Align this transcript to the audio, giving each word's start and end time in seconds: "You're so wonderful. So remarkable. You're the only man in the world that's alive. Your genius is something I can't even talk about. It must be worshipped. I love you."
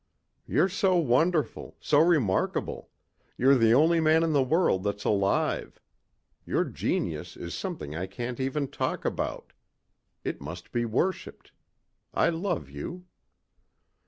"You're 0.47 0.67
so 0.67 0.95
wonderful. 0.97 1.77
So 1.79 1.99
remarkable. 1.99 2.89
You're 3.37 3.53
the 3.55 3.75
only 3.75 3.99
man 3.99 4.23
in 4.23 4.33
the 4.33 4.41
world 4.41 4.83
that's 4.83 5.03
alive. 5.03 5.79
Your 6.43 6.65
genius 6.65 7.37
is 7.37 7.53
something 7.53 7.95
I 7.95 8.07
can't 8.07 8.39
even 8.39 8.67
talk 8.71 9.05
about. 9.05 9.53
It 10.23 10.41
must 10.41 10.71
be 10.71 10.85
worshipped. 10.85 11.51
I 12.15 12.29
love 12.29 12.67
you." 12.67 13.05